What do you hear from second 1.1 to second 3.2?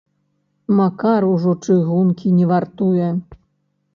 ужо чыгункі не вартуе.